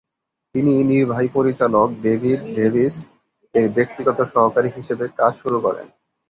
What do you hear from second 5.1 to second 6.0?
কাজ শুরু করেন।